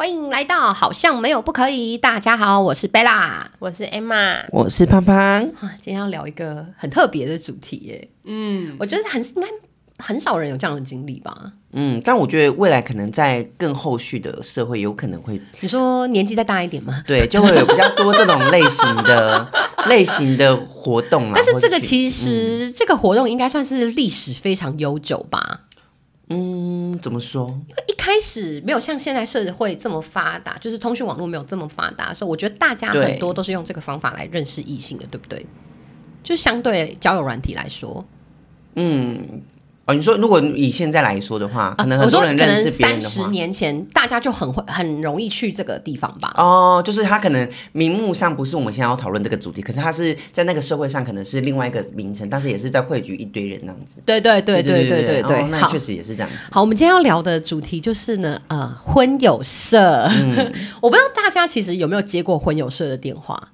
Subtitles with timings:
[0.00, 1.98] 欢迎来到好像没有不可以。
[1.98, 4.46] 大家好，我是贝拉，我是 Emma。
[4.50, 8.08] 我是胖胖，啊，今天要聊一个很特别的主题耶。
[8.24, 9.46] 嗯，我觉得很应该
[9.98, 11.52] 很少人有这样的经历吧？
[11.72, 17.04] 嗯，但我觉得未来可能在更后续的社会，有可能会你说年纪再大一点吗？
[17.06, 19.46] 对，就会有比较多这种类型的
[19.86, 21.32] 类型的活动啦。
[21.34, 25.60] 但是这个其实、这个活动应该算是历史非常悠久吧？
[26.32, 27.48] 嗯，怎么说？
[27.68, 35.44] 因为一开始没有像现在社会这么发达，就是通讯网络没有这么发达的时候，我觉得大家很多都是用这个方法来认识异性的，对不对？
[36.22, 38.04] 就相对交友软体来说，
[38.76, 39.42] 嗯，
[39.90, 43.30] 哦，你说如果以现在来说的话，可能很多人认识别人三十。
[43.30, 46.32] 年前，大家就很会很容易去这个地方吧？
[46.36, 53.96] 哦，就是他可能名目上不是我们现在要讨论这个主题，可是他是在那个社会上可能是另外一个名称，但是也是在汇聚一堆人那样子。
[54.06, 56.36] 对对对对对对对，哦那好确实也是这样子。
[56.52, 59.80] 好，我们今天要聊的主题就是呢，呃，婚友社。
[60.10, 63.48] 嗯 我不知道大家其实有没有接过婚友社的电话？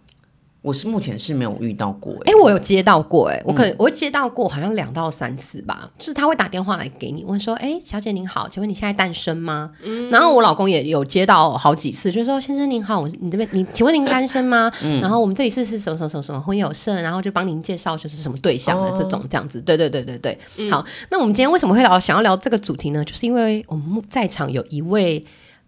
[0.67, 5.89] 我是目前是没有遇到过、哎、欸，我有接到过、哎，我可我会接到过，好像两到三次吧。
[5.97, 14.69] 就是他会打电话来给你，问说：“哎、小姐您好，请问你现在单身吗？”嗯然后我老公也有接到好几次，就是说：“先生您好，我你这边你请问您单身吗？
[14.83, 19.61] 嗯然后我们这里是是什么什么什么什么婚友社，然后就帮您介绍就是什么对象的哦这种这样子。
[19.61, 20.37] 对对对对对。
[20.69, 23.05] 好，那我们今天为什么会聊想要聊这个主题呢？
[23.05, 25.25] 就是因为我们在场有一位。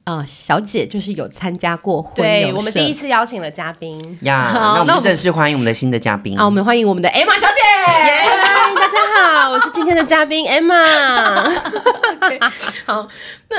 [0.09, 4.19] 啊、小姐就是有参加过婚，对我们第一次邀请了嘉宾。
[4.23, 6.35] 呀，好那我们正式欢迎我们的新的嘉宾。
[6.39, 7.61] 啊，我们欢迎我们的 Emma 小姐。
[7.85, 8.27] 嗨，
[8.75, 11.53] 大家好，我是今天的嘉宾 Emma。
[12.87, 13.07] 好，
[13.51, 13.59] 那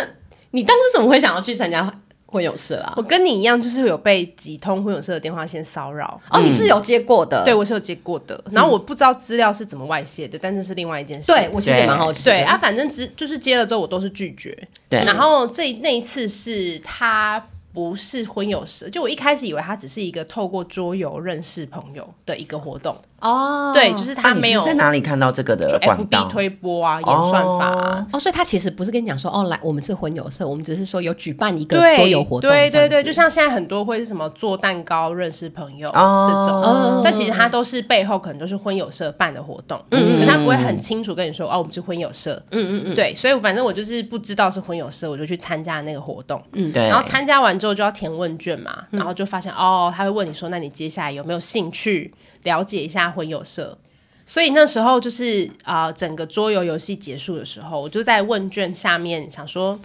[0.49, 1.83] 你当初怎么会想要去参加
[2.31, 2.93] 婚友社啊？
[2.95, 6.21] 我跟你一样，就是有被几通婚友社的电话线骚扰。
[6.29, 11.31] 哦，你是有接过的，对，我是有接过的，然后我不知道资料是怎么外泄的，但这是另外一件事。
[11.31, 12.31] 对我其实也蛮好奇的。
[12.31, 14.55] 对啊，反正只就是接了之后，我都是拒绝。
[14.87, 22.95] 对然后这那一次是他不是婚友社，就我一开始以为他只是一个透过桌游认识朋友的一个活动。
[23.21, 26.29] 哦，对，就是他没有是在哪里看到这个的就 FB？
[26.29, 28.07] 推播啊，演算法啊。
[28.11, 37.01] 哦，所以他其实不是跟你讲说，哦，来，我们是婚友社，我们只是说有举办一个桌游活动，对对对，就像现在很多会是什么做蛋糕认识朋友、哦这种，哦。
[37.03, 52.13] 但其实他都是背后可能都是婚友社办的活动，嗯嗯，可他不会很清楚跟你说哦，我们是婚友社，嗯嗯嗯，对，所以反正我就是不知道是婚友社，我就去参加那个活动，嗯，对，然后参加完之后就要填问卷嘛，然后就发现哦，他会问你说，那你接下来有没有兴趣
[52.43, 53.77] 了解一下婚友社？
[54.25, 59.79] 所以那时候就是啊、呃整个桌游游戏结束的时候，我就在问卷下面想说，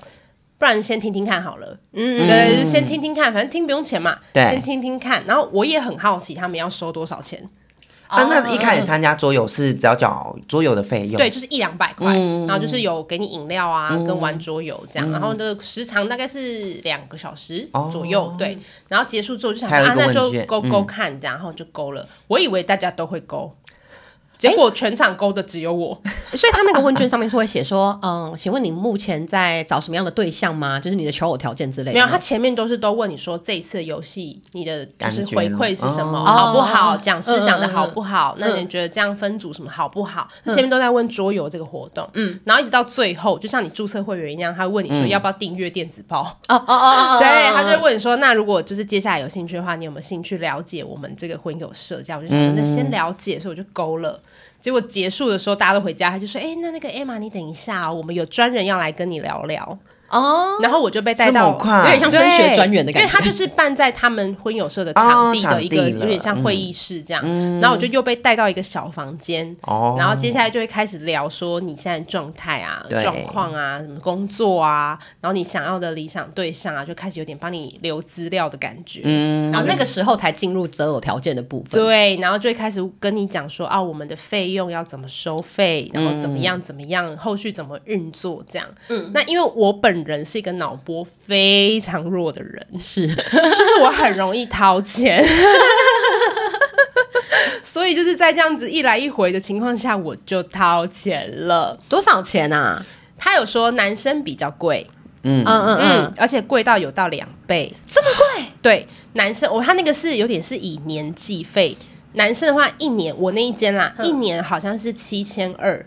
[0.59, 5.25] 不然先听听看好了，嗯，对，就先听听看，反正听不用钱嘛，对先听听看。
[5.27, 7.49] 然后我也很好奇他们要收多少钱，
[8.15, 12.15] 啊，那一开始参加桌游是只要缴桌游的费用，对，，就是一两百块，
[12.47, 18.59] 然后就是有给你饮料啊，跟玩桌游这样，然后的时长大概是两个小时左右，对，
[18.89, 22.09] 然后结束之后就想说啊，那就勾勾看，这样然后就勾了。
[22.29, 23.53] 我以为大家都会勾，
[24.51, 26.01] 结果全场勾的只有我，
[26.33, 30.79] 所以他那个问卷上面是会写说，嗯，请问你目前在找什么样的对象吗？
[30.79, 31.93] 就是你的求偶条件之类的。
[31.93, 36.95] 没有，他前面都是都问你说这一次游戏你的就是回馈是什么，哦好不好？
[36.95, 38.35] 哦讲师讲的好不好？
[38.39, 40.29] 那你觉得这样分组什么好不好？
[40.45, 52.03] 他前面都在问桌游这个活动，嗯，然后一直到最后，就像你注册会员一样，他会问你说要不要订阅电子报，哦哦哦哦， 对，他就问你说，那如果就是接下来有兴趣的话，你有没有兴趣了解我们这个婚友社？
[52.03, 54.21] 这样我就想说，那先了解，所以我就勾了。
[54.65, 59.79] 结果结束的时候，大家都回家，他就说：“哎、那那个 Emma，你等一下哦、我们有专人要来跟你聊聊。”
[60.15, 63.07] 哦，然后我就被带到有点像升学专员的感觉。
[63.07, 67.25] 对因为他就是办在他们婚友社的场地的一个、有点像会议室这样。
[67.61, 79.01] 然后我就又被带到一个小房间，哦，然后接下来就会开始聊说你现在状态啊、状况啊、什么工作啊，然后你想要的理想对象啊，就开始有点帮你留资料的感觉。
[79.05, 81.81] 嗯，然后那个时候才进入择偶条件的部分。
[81.81, 88.69] 对，然后就会开始跟你讲说啊，我们的费用要怎么收费，然后怎么样怎么样，后续怎么运作这样。
[88.89, 95.25] 嗯，那因为我本人是一个脑波非常弱的人，是，就是我很容易掏钱，
[97.63, 101.79] 所以就是在这样子一来一回的情况下，我就掏钱了。
[101.89, 102.85] 多少钱啊？
[103.17, 104.87] 他有说男生比较贵，
[105.23, 105.43] 嗯。
[105.45, 106.05] 嗯嗯嗯。
[106.05, 108.45] 嗯，，而且贵到有到两倍，这么贵？
[108.61, 111.77] 对，男生我、他那个是有点是以年计费，
[112.15, 115.87] 男生的话一年我那一间啦，一年好像是七千二，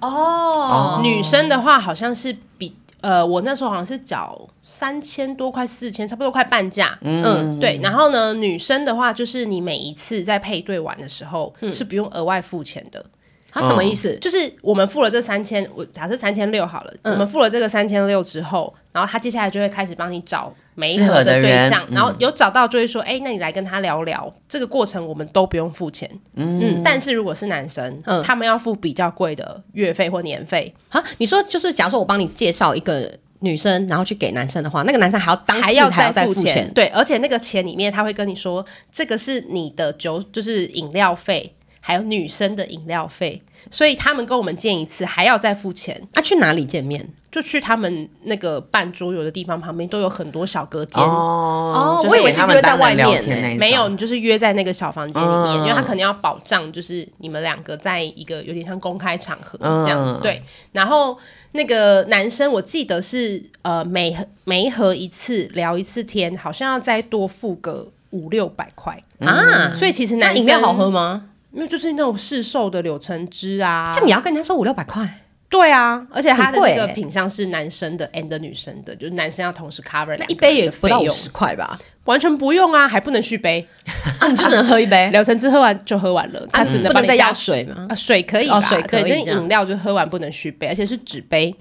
[0.00, 1.00] 哦。
[1.02, 6.98] 女生的话好像是比呃我那时候好像是缴三千多快四千，差不多快半价。
[7.02, 7.78] 嗯，对。
[7.82, 13.04] 然后呢，女生的话就是你每一次在配对玩的时候、是不用额外付钱的。
[13.50, 14.14] 他什么意思？
[14.18, 21.94] 就是我们付了这三千，我假设三千六好了，我们付了这个三千六之后，然然后他接下来就会开始帮你找媒适合的人象，嗯。
[21.94, 28.20] 然后有找到就会说，哎、那你来跟他聊聊，这个过程我们都不用付钱，嗯，但是如果是男生，嗯。
[28.24, 33.08] 他们要付比较贵的月费或年费，啊，你说就是，假如说我帮你介绍一个
[33.38, 35.30] 女生，然后去给男生的话，那个男生还
[35.72, 41.54] 要还要再付钱，对，而且那个钱里面他会跟你说，这个是你的酒，就是饮料费，
[41.88, 45.98] 还有女生的饮料费，所以他们跟我们见一次还要再付钱。
[46.12, 47.08] 啊，去哪里见面？
[47.32, 51.02] 就去他们那个办桌游的地方旁边都有很多小隔间。
[51.02, 60.42] 哦就是我以为是约在外面呢没有，你就是约在那个小房间里面，嗯因为他可能要保障，就是你们两个在一个有点像公开场合嗯这样、对。
[60.72, 61.16] 然后
[61.52, 64.14] 那个男生，我记得是呃每
[64.44, 71.30] 每合一次聊一次天，好像要再多付个五六百块，啊，所以其实男生饮料好喝吗？
[71.52, 75.08] 因为就是那种市售的柳橙汁啊，这样你要跟人家收五六百块，
[75.48, 81.78] 对啊，而且它的那个品相是男生的 and 女生的，就是男生要同时 cover 那一杯也不到五十块吧？
[82.04, 83.66] 完全不用啊，还不能续杯，
[84.20, 87.86] 啊，你就只能喝一杯， 柳橙汁喝完就喝完了，它啊只能帮你加不能再加水吗？
[87.88, 88.58] 啊，水可以吧？
[88.58, 91.54] 哦水可以对，但饮料就喝完不能续杯，而且是纸杯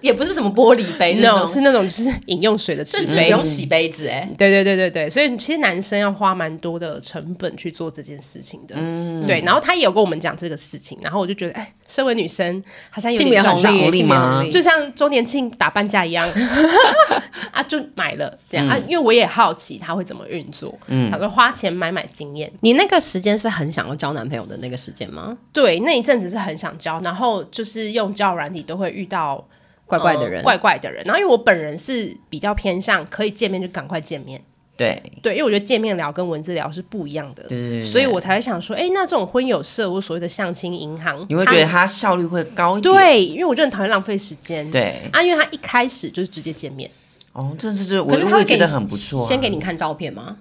[0.00, 1.46] 也不是什么玻璃杯，no 种。
[1.46, 3.28] 是那种就是饮用水的纸甚至不杯。
[3.28, 4.28] 用洗杯子哎。
[4.36, 9.24] 对对对对对，所以其实男生要花蛮多的成本去做这件事情的，嗯。
[9.26, 9.40] 对。
[9.42, 13.56] 然后他也有跟我们讲这个事情，然后我就觉得，哎，身为女生好像有性别红
[13.92, 16.28] 利，就像周年庆打半价一样。
[17.52, 22.50] 啊，就买了这样、啊，因为我也好奇他会怎么运作，嗯，想说花钱买买经验。
[22.60, 25.36] 你那个时间是很想要交男朋友的那个时间吗？
[25.52, 29.46] 对，那一阵子是很想交，然后就是用交友软体都会遇到
[29.98, 30.38] 怪怪的人。
[30.38, 31.02] 呃怪怪的人。
[31.04, 34.40] 然后因为我本人是比较偏向可以见面就赶快见面，
[34.76, 35.02] 对。
[35.22, 42.94] 对，因为我觉得见面聊跟文字聊是不一样的，对对对，所以我才会想说，哎，那这种婚友社或所谓的相亲银行，你会觉得它效率会高一点。
[42.94, 45.00] 对，因为我就很讨厌浪费时间，对。
[45.12, 46.90] 啊，因为他一开始就是直接见面，
[47.32, 49.28] 哦，这是我可是他会给你我也觉得很不错啊。
[49.28, 50.36] 先给你看照片吗？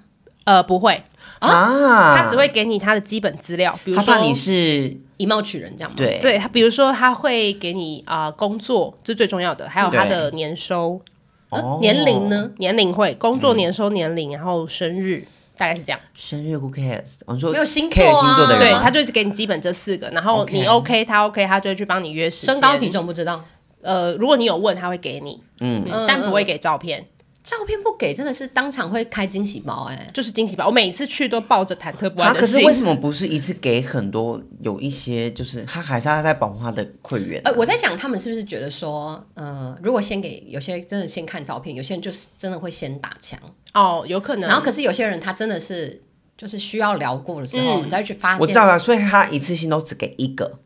[0.45, 1.01] 呃，不会，
[1.39, 6.19] 啊，他只会给你他的基本资料，比如说你是以貌取人这样吗？，对。
[6.21, 11.01] 对他，比如说他会给你啊、工作，这是最重要的，还有他的年收、
[11.49, 12.49] 哦年龄呢？
[12.57, 15.99] 年龄会工作年收年龄，然后生日，大概是这样。
[16.15, 17.19] 生日 Who cares？
[17.27, 18.13] 我说没有星座啊。
[18.21, 22.55] 星座的人，对他就是给你基本这四个，然后你 OK，他 OK，他就会去帮你约时间。
[22.55, 23.43] 身高体，重不知道，
[23.81, 27.05] 呃，如果你有问，他会给你，嗯，嗯但不会给照片，
[27.43, 30.09] 照片不给真的是当场会开惊喜包哎。
[30.13, 30.65] 就是惊喜包。
[30.67, 32.55] 我每次去都抱着忐忑不安的心。
[32.55, 34.41] 可是为什么不是一次给很多？
[34.61, 37.51] 有一些就是他还是他在保护他的会员啊。
[37.51, 43.37] 呃，我在想他们是不是觉得说，呃，如果先给有些真的先看照片，有些人就是真的会先打枪，
[43.73, 44.47] 哦，有可能。
[44.47, 46.01] 然后可是有些人他真的是
[46.37, 50.59] 就是需要聊过了之后，嗯你再去发现，我知道了，所以他一次性都只给一个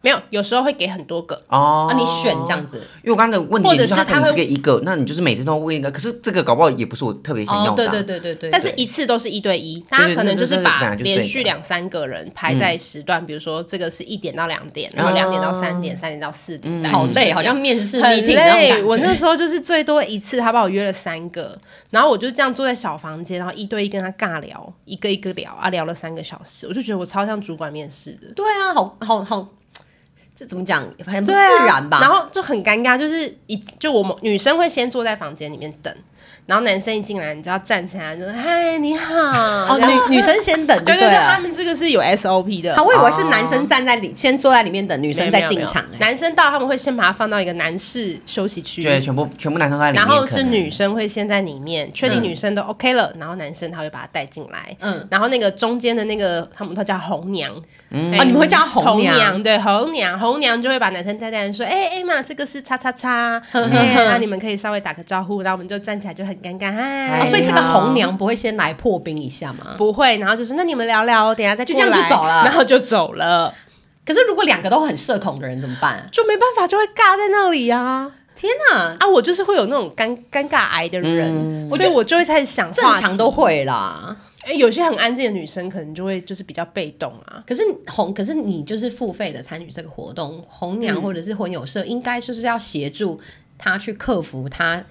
[0.00, 1.34] 没有，有时候会给很多个。
[1.48, 7.90] 哦啊，你选这样子，因为我刚才的问题或者是他会只给一个，那你就是每次都问一个，可是这个搞不好也不是我特别想要哦，的啊。
[7.90, 18.82] 对对对对对，但是一次都是一对一，大家可能就是把连续两三个人排在时段，比如说这个是一点到两点，然后哦两点到三点，三点到四点，好累，好像面试很累。
[18.82, 21.58] 我那时候就是最多一次，他把我约了三个，
[21.90, 28.28] 然后我就这样坐在小房间，然后一对一跟他尬聊，一个一个聊啊，聊了三个小时，我就觉得我超像主管面试的。
[28.36, 29.48] 对啊，好好好，
[30.38, 31.98] 这怎么讲，很不对啊自然吧？
[32.00, 35.92] 然后就很尴尬，就是一就我们女生会先坐在房间里面等，
[36.48, 39.14] 然后男生一进来，你就要站起来，就嗨你好。
[39.14, 41.38] 哦，女女生先等对对对，他。
[41.38, 42.74] 们这个是有 SOP 的。
[42.74, 45.82] 好，我以为是男生站在里，先坐在里面等女女生再进场。
[45.92, 57.54] 哎，男生到他们会先把它放到一个男士休息区，对，全部全部男生在里面，然后是女生会先在里面，确定女生都 OK 了，然后男生他会把她带进来，嗯，然后那个中间的那个他们都叫红娘，
[57.92, 69.74] 哎哦你们会叫红红娘对，红娘，红娘就会把男生带来说，哎哎嘛，这个是叉叉叉，那 你们可以稍微打个招呼，然后我们就站起来就很尴尬，嗨哎哦，所以这个红娘不会先来破冰一下吗？
[69.76, 73.54] 不会，然后就是那你们聊聊，等下再就这样就走了然后就走了，
[74.04, 76.08] 可是如果两个都很社恐的人怎么办？
[76.10, 78.12] 就没办法，就会尬在那里啊。
[78.34, 84.16] 天哪，啊，我就是会有那种尴尴尬癌的人，所以我就会开始想正常都会啦。
[84.44, 87.42] 哎、有些很安静的女生可能就会就是比较被动啊。
[87.44, 93.20] 可是红，可是你就是付费的参与这个活动，红娘或者是婚友社，应该就是要协助
[93.58, 94.82] 他去克服他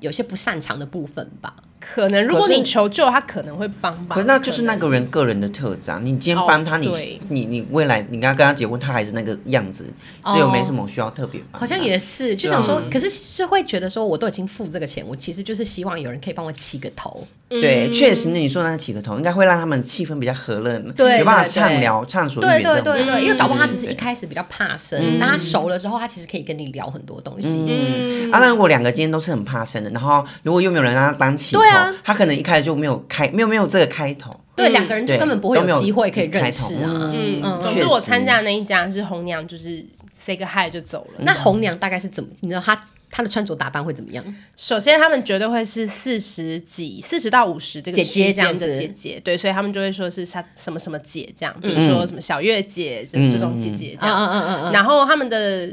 [0.00, 1.56] 有些不擅长的部分吧？
[1.80, 4.14] 可能如果你求救，他可能会帮吧。
[4.14, 5.98] 可是那就是那个人个人的特质啊！
[6.02, 9.86] 你今天帮他，你你你未来你跟他跟他结婚，他还是那个样子，
[10.22, 11.58] 哦这又没什么需要特别帮。
[11.58, 17.26] 好像也是，就想说，可是是会觉得说，我都已经付这个钱，我其实就是希望有人可以帮我起个头。
[17.48, 22.80] 对，嗯确实，那你说那个起个头，应该会让他们气氛比较和乐，对有办法畅聊、畅所欲言对。
[22.82, 27.48] 对对对，因为搞不好他只是一开始比较怕生，那他熟了之后，他其实可以跟你聊很多东西。
[27.48, 34.38] 嗯啊，那如果两个今天都是很怕生的，然后如果又没有人让他当起啊他可能一开始就没有开，没有没有这个开头。
[34.56, 37.10] 对，两个人就根本不会有有机会可以认识啊。
[37.14, 39.84] 嗯，嗯总之我参加的那一家是红娘，就是
[40.18, 41.20] say 个 hi 就走了。
[41.24, 42.28] 那红娘大概是怎么？
[42.40, 42.78] 你知道她
[43.10, 44.22] 她的穿着打扮会怎么样？
[44.56, 54.14] 首先，他们绝对会是四十几、四十到五十这个姐姐区间这样子的姐姐，对，所以他们就会说是啥什么什么姐这样，比嗯如说什么小月姐这这种姐姐这样。
[54.14, 55.72] 嗯嗯嗯然后他们的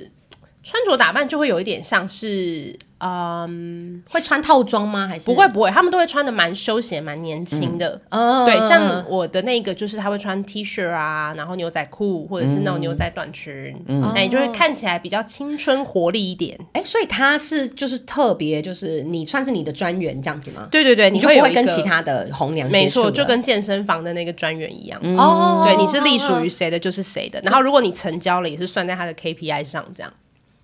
[0.68, 5.08] 穿着打扮就会有一点像是，嗯，会穿套装吗？
[5.08, 5.48] 还是不会？
[5.48, 8.02] 不会，他们都会穿的蛮休闲、蛮年轻的。
[8.10, 13.74] 嗯，对，像我的那个就是他会穿 T 恤啊，然后牛仔裤或者是那种牛仔短裙，
[14.14, 16.60] 哎、就会看起来比较青春活力一点。
[16.74, 20.68] 哎，所以他是就是特别，就是你算是你的专员这样子吗？
[20.70, 25.00] 对对对，你就不会跟其他的红娘没错，就跟健身房的那个专员一样。
[25.18, 27.40] 哦，对，你是隶属于谁的就是谁的。
[27.46, 30.12] 然后如果你成交了，也是算在他的 KPI 上，这样。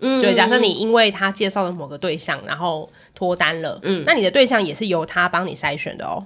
[0.03, 6.23] 嗯，对，假设你因为他介绍了某个对象，然后脱单了，嗯，那你的对象也是由他帮你筛选的哦。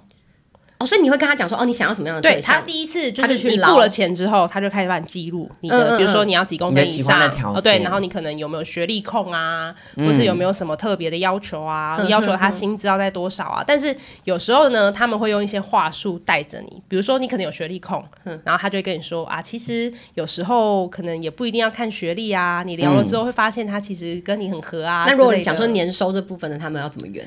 [0.79, 2.61] 哦，所以你会跟他讲说，哦，你想要什么样的对他？
[2.61, 13.63] 第一次就是去你付了钱之后，他就开始帮你记录你的，嗯嗯嗯比如说你要几公分以上喜欢的条，哦对，然后你可能有没有学历控啊，或是有没有什么特别的要求啊，要求他薪资要在多少啊？
[13.65, 18.03] 但是有时候呢，他们会用一些话术带着你，比如说你可能有学历控，
[18.43, 25.05] 然后他就会跟你说啊，其实有时候可能也不一定要看学历啊，你聊了之后会发现他其实跟你很合啊。
[25.07, 27.25] 那如果你讲说年收这部分的，他们要怎么圆？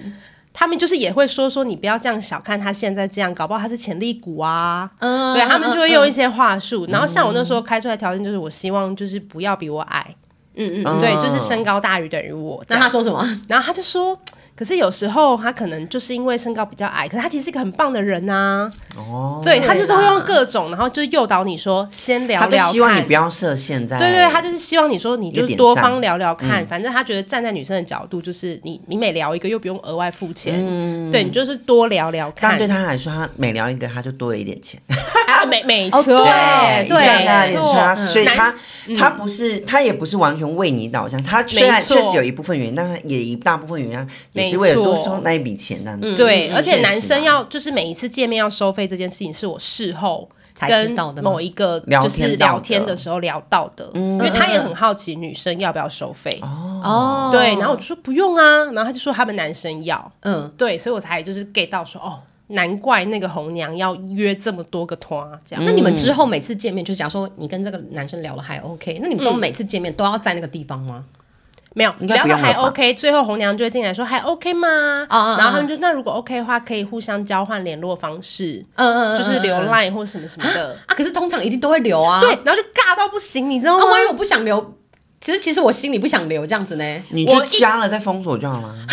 [0.53, 4.91] 他们就是也会说说你不要这样小看他现在这样，搞不好他是潜力股啊。
[4.99, 10.15] 嗯对他们就会用一些话术，然后像我那时候开出来条件就是，我希望就是不要比我矮，
[10.57, 12.63] 嗯嗯，嗯对，就是身高大于等于我。
[12.69, 13.25] 那他说什么？
[13.49, 14.19] 然后他就说，
[14.61, 18.71] 可是有时候他可能就是因为身高比较矮，可是他其实是一个很棒的人啊。
[18.95, 22.71] 哦，对他就是会用各种，然后就诱导你说先聊聊看。
[22.71, 23.97] 希望你不要设限在。
[23.97, 34.79] 对对，他就是希望你说你就多方聊聊看，反正他觉得站在女生的角度，就是你你每聊一个又不用额外付钱，嗯对你就是多聊聊看但对，他来说，他每聊一个他就多了一点钱。
[35.27, 38.55] 啊每没哦错，对对所以他男
[38.99, 46.17] 他不是他也不是完全为你导向，他虽然确实有一部分原因，但他也一大部分原因也是没为了多错收那一笔钱这样子。
[46.17, 47.21] 对，嗯而且男生。
[47.21, 56.41] 要就是每一次见面要收费这件事情，是我事后才知跟道的某一个就是聊天的时候聊到的，因为他也很好奇女生要不要收费。
[56.43, 65.63] 哦，对，然后我就说不用啊，然后他就说他们男生要，嗯，对，所以我才就是 get 到说哦，难怪那个红娘要约这么多个团这样。
[65.63, 71.05] 那你们之后每次见面，就假如说你跟这个男生聊了还 OK，那你们之后每次见面都要在那个地方吗？
[71.75, 75.07] 没有聊的还 OK，最后红娘就会进来说还 OK 吗？
[75.09, 79.69] 然后他们就那如果 OK 的话，可以互相交换联络方式，嗯嗯就是留啊。
[79.71, 80.77] Line 或什么什么的。
[80.87, 82.21] 啊可是通常一定都会留啊。
[82.21, 83.87] 对，然后就尬到不行，你知道啊，吗？
[83.93, 84.75] 万一我不想留，
[85.21, 87.03] 其实其实我心里不想留这样子呢。
[87.11, 88.75] 你就加了再封锁就好了。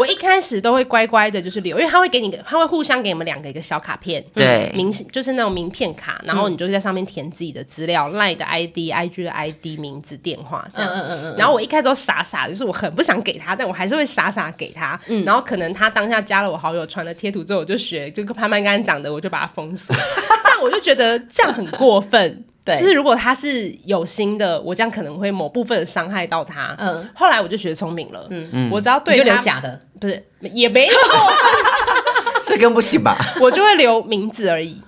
[0.00, 10.88] 我一开始都会乖乖的，就是留，因为他会给你个，他会互相给你们两个一个小卡片，对明就是那种名片卡，然后你就在上面填自己的资料、赖的 ID、IG 的 ID、名字、电话这样。
[10.88, 14.98] 嗯嗯嗯然后我一开始都傻傻的，就是我很不想给他，但我还是会傻傻给他。
[15.24, 19.96] 然后可能他当下加了我好友传了贴图之后，我就学，就跟潘潘刚刚讲的，我就把它封锁。
[20.44, 22.44] 但我就觉得这样很过分。
[22.68, 26.74] 对就是如果他是有心的，我这样可能会某部分伤害到他。
[26.78, 29.80] 嗯后来我就学聪明了，嗯，我只要对他留假的。
[30.00, 30.92] 不是也没有，
[32.46, 33.16] 这更不行吧？
[33.40, 34.80] 我就会留名字而已。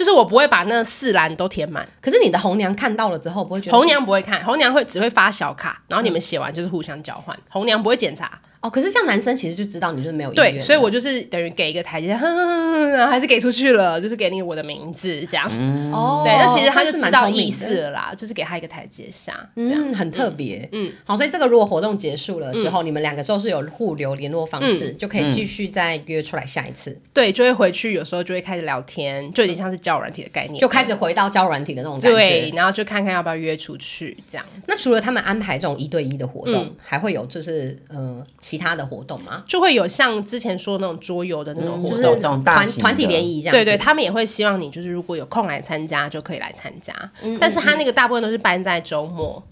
[0.00, 8.40] 就是我不会把那四栏都填满，可是你的红娘看到了之后，不会觉得红娘不会看，红娘会只会发小卡，然后你们写完就是互相交换，红娘不会检查。
[8.62, 8.70] 哦。
[8.70, 15.46] 可是像男生其实就知道你就是没有意愿对，所以我就是等于给一个台阶，哼哼哼哼然后还是给出去了，就是给你我的名字这样。
[15.92, 19.90] 哦，对，那其实他就是蛮知道聪明的意思了啦，就是给他一个台阶下，这样。
[19.90, 20.66] 嗯，很特别。
[20.72, 32.56] 嗯嗯，好，所以这个如果活动结束了之后，你们两个都是有互留联络方式，就可以继续再约出来下一次，对，就会回去，有时候就会开始聊天，就有点像是交友软体的概念，就开始回到交友软体的那种感对，觉。
[32.56, 34.46] 然后就看看要不要约出去这样。
[34.66, 39.42] 那除了他们安排这种一对一的活嗯动，还会有就是呃其他的活动吗？
[39.46, 43.52] 就会有像之前说的那种桌游的那种活就是动，团团体联谊这样。
[43.52, 46.94] 对对，他们也会希望你就是如果有空来参加就可以来参加，
[47.38, 49.42] 但是他那个大部分都是办在周末。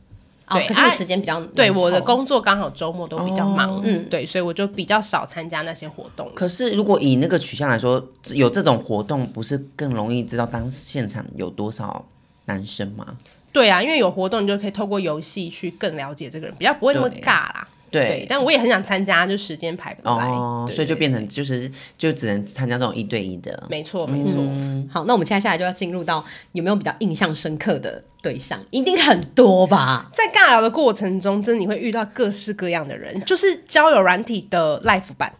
[0.50, 2.24] 对，可是你时间比较对我的工。
[2.28, 6.30] 作刚好周末都比较忙，哦嗯，对，所以我就比较少参加那些活动。
[6.34, 12.04] 可是如果以那个取向来说，有这种活动，不是更容易知道当现场有多少
[12.44, 13.16] 男生吗？
[13.50, 17.66] 对啊，因为有活动，你就可以透过游戏去更了解这个人，比较不会那么尬啦。
[17.90, 20.26] 对，但我也很想参加，就时间排不来，
[20.74, 23.66] 所以就变成就是就只能参加这种一对一的。
[23.68, 24.32] 没错没错。
[24.50, 30.10] 嗯好，那我们接下来就要进入到有没有比较印象深刻的对象，一定很多吧？
[30.12, 35.32] 在尬聊的过程中，真的你会遇到各式各样的人，就是交友软体的 life 版。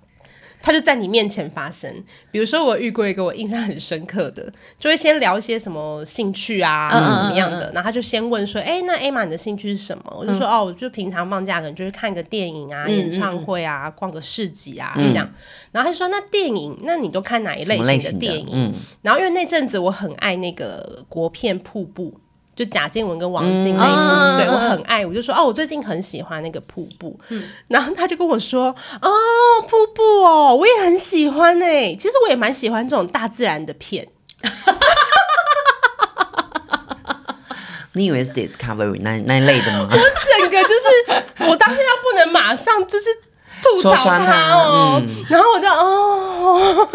[0.69, 1.91] 它就在你面前发生，
[2.31, 4.47] 比如说我遇过一个我印象很深刻的，
[4.79, 10.15] 就会先聊一些什么兴趣啊，怎么样的，嗯然后他就先问说，哎、那 A 玛你的兴趣是什么？
[10.15, 15.27] 我就说，哦，我就平常放假可能就是看个电影啊、嗯演唱会啊、逛个市集啊、这样。
[15.73, 18.19] 然后他就说，那电影，那你都看哪一类类型的？
[18.19, 18.49] 电影？
[18.53, 22.11] 嗯，然后因为那阵子我很爱那个国片《瀑布》，
[22.59, 27.45] 就贾静雯跟王静那一部，嗯对我很爱，我就说哦，我最近很喜欢那个《瀑布》，嗯。
[27.69, 29.09] 然后他就跟我说哦，
[29.69, 34.09] 瀑布哦，我也很喜欢哎，其实我也蛮喜欢这种大自然的片，
[37.95, 39.87] 你以为是 Discovery 那那一类的吗？
[39.93, 43.05] 我整个就是我当下不能马上就是
[43.63, 45.25] 吐槽说穿它哦，嗯。
[45.31, 46.89] 然后我就哦，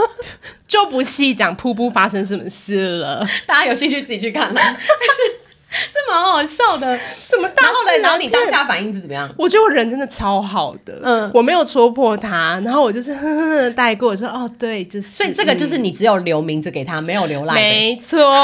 [0.68, 4.62] 就不细讲瀑布发生什么事了，大家有兴趣自己去看啦。
[4.62, 5.40] 但是
[5.94, 6.98] 这蛮好笑的。
[7.20, 9.28] 什么大然后嘞，自然然后你当片下反应是怎么样？
[9.38, 17.60] 我觉得我人真的超好的，嗯嗯，我没有戳破他，然后我就是呵呵带过，我说哦，对，就是，所以这个就是嗯你只有留名字给他，没有留赖的。
[17.60, 18.20] 没错。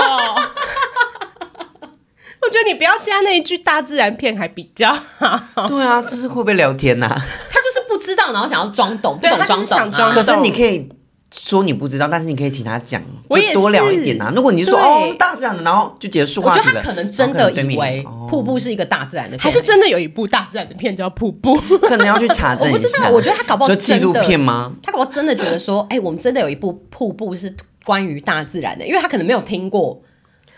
[2.41, 10.89] 我觉得你不要加那一句大自然片还比较好，对啊，这是会不会聊天呐、他就是不知道，然后想要装懂，不懂装懂、可是你可以
[11.31, 14.31] 说你不知道，但是你可以请他讲，我也就多聊一是点啊。
[14.35, 21.57] 如果你就说哦大自然的，然后就结束我话题了，觉得他可能真的以为哦瀑布是一个大自然的片，还是真的有一部大自然的片叫《瀑布》，
[21.87, 22.77] 可能要去查证一下。
[22.77, 24.73] 我不知道，我觉得他搞不好说纪录片吗？
[24.81, 30.01] 他搞不好真的觉得说，哎、我们真的有一部瀑布是关于大自然的，因为他可能没有听过，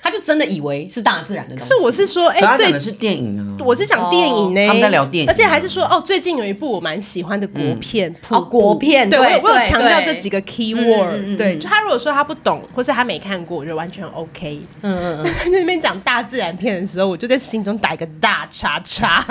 [0.03, 1.67] 他就真的以为是大自然的东西。
[1.69, 3.57] 是我是说，哎、最讲的是电影啊。
[3.63, 14.59] 我是讲电影呢、哦他们在聊电影而且还是说哦，最近有一部我蛮喜欢的国片，哦国片对我有我有强调这几个 key word，、嗯嗯嗯对，就他如果说他不懂，或是他没看过，我觉得完全 OK。
[14.81, 19.23] 嗯嗯嗯， 在那边讲大自然片的时候，我就在心中打一个大叉叉，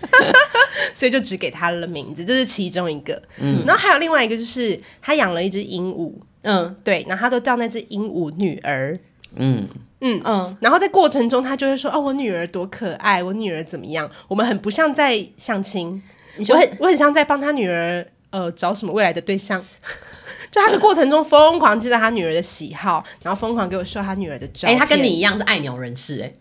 [0.94, 3.20] 所以就只给他了名字，这是其中一个。
[3.38, 6.12] 嗯然后还有另外一个就是他养了一只鹦鹉，
[6.42, 8.98] 嗯对，然后他都叫那只鹦鹉女儿。
[9.36, 9.68] 嗯，
[10.00, 16.02] 嗯嗯，然后在过程中，他就会说：“哦，我女儿多可爱，我女儿怎么样？”我们很不像在相亲，
[16.36, 19.64] 你说我很我很像在帮他女儿呃找什么未来的对象。
[20.50, 24.78] 就他的过程中疯狂记得他女儿的喜好，然后疯狂给我秀他女儿的照哎、片。
[24.78, 26.32] 他跟你一样是爱鸟人士、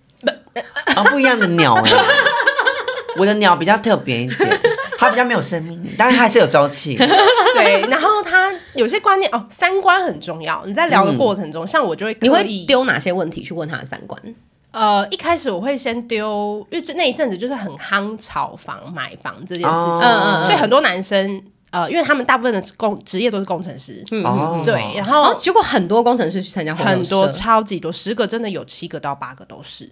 [0.54, 0.64] 哎，
[0.96, 1.92] 啊，不一样的鸟哎、
[3.18, 4.60] 我的鸟比较特别一点，
[5.04, 6.96] 它比较没有生命力，当然还是有朝气。
[7.56, 10.64] 对，然后他有些观念哦，三观很重要。
[10.66, 14.20] 你在聊的过程中，像我就会你会丢哪些问题去问他的三观？
[14.72, 21.40] 呃，一开始我会先丢，因为这那一阵子就是很夯炒房、买房这件事情，所以很多男生
[21.70, 29.92] 呃，因为他们大部分的工职业都是工程师，哦，对，然然后后结果很多工程师去参加很多超级多，十个真的有七个到八个都是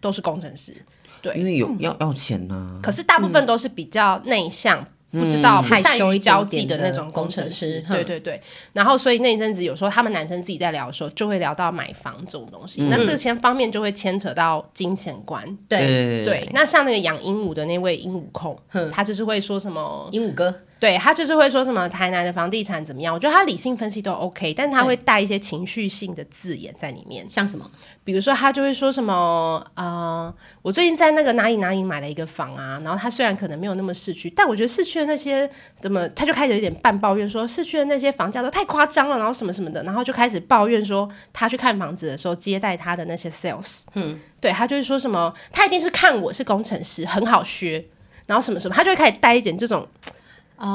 [0.00, 0.74] 都是工程师，
[1.22, 1.34] 对。
[1.34, 4.84] 因为有要要钱呐、可是大部分都是比较内向。
[5.14, 8.40] 不知道、不害羞交际的的那种工工程程师对对对。
[8.72, 12.80] 然后，所以那一阵子有时候他们男生自己在聊的时候，就会聊到买房这种东西。
[12.84, 16.24] 那这些方面就会牵扯到金钱观，对对。
[16.24, 23.14] 对，那像那个养鹦鹉的那位鹦鹉控哼，他就是会说什么，鹦鹉哥，对他就是会说什么台南的房地产怎么样？
[23.14, 27.70] 我觉得他理性分析都 OK，但他会带一些情绪性的字眼在里面，像什么？
[28.02, 35.48] 比如说他就会说什么，呃，我最近在那个哪里哪里买了一个房啊，然后他虽然可能没有那么市区，但我觉得市区的那些
[35.80, 47.84] 怎么，他就开始有点半抱怨说市区的那些房价都太夸张了，然后什么什么的，然后就开始抱怨说他去看房子的时候接待他的那些 sales，嗯，对他就会说什么，他一定是看我是工程师，很好学，
[48.26, 49.86] 然后什么什么，他就会开始带一点这种，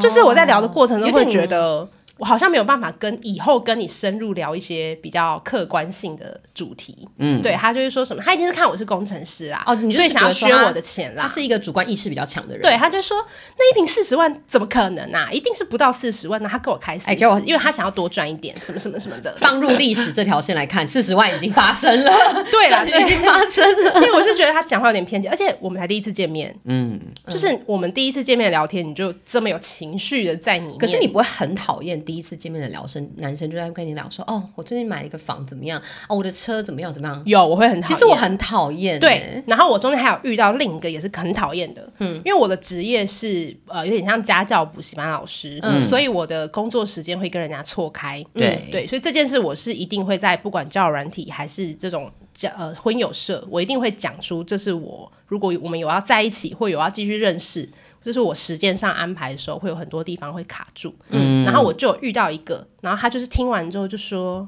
[0.01, 1.87] 就是我在聊的过程中会觉得。
[2.17, 12.61] 我好像没有办法跟以后跟你深入聊一些比较客观性的主题，嗯，对他就是说什么，他一定是看我是工程师啦，哦你就是所以想要削我的钱啦，他是一个主观意识比较强的人。
[12.61, 13.17] 对，他就说
[13.57, 15.29] 那一瓶四十万怎么可能啊？
[15.31, 19.35] 一定是不到四十万，那他跟我开哎结果因为他想要多赚一点，什么什么什么的。
[19.39, 22.11] 放入历史这条线来看，四十万已经发生了，
[22.51, 23.93] 对啦 这已经发生了。
[24.01, 26.99] 因为我是觉得他讲话有点偏激，而且我们才第一次见面，嗯，
[27.29, 30.77] 就是我们第一次见面聊天，你就这么有情绪的在里面。
[30.77, 35.77] 可是你不会很讨厌第一次见面的聊生男生就在跟你聊说，哦，我最近买了一个房怎么样？
[36.07, 37.21] 哦，我的车怎么样怎么样？
[37.25, 37.93] 有我会很讨厌。
[37.93, 57.67] 其实我很讨厌、对欸，，然后我中间还有遇到另一个也是很讨厌的，嗯，因为我的职业是呃有点像家教补习班老师，嗯，所以我的工作时间会跟人家错开，对嗯对，所以这件事我是一定会在不管交友软体还是这种交呃婚友社，我一定会讲出这是我如果我们有要在一起或有要继续认识，
[58.01, 64.47] 这是我时间上安排的时候会有很多地方会卡住，嗯，然后我就有遇到一个，然后他就是听完之后就说，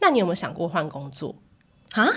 [0.00, 1.34] 那你有没有想过换工作？
[1.92, 2.08] 啊，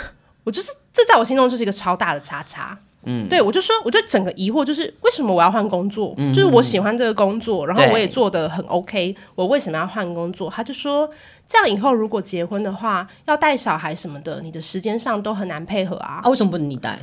[0.43, 2.77] 我就是这在我心中就是一个超大的叉叉。
[3.07, 6.15] 嗯，对我就说，我就整个疑惑就是为什么我要换工作？
[6.33, 10.49] 就是我喜欢这个工作，然后我也做的很 OK，我为什么要换工作？
[10.49, 11.07] 他就说，
[11.45, 16.19] 这样以后如果结婚的话，要带小孩什么的，你的时间上都很难配合啊。
[16.23, 16.99] 啊，为什么不能你带？